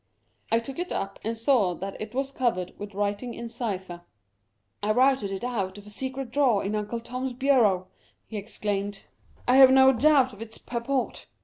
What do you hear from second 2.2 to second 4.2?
covered with writing in cypher."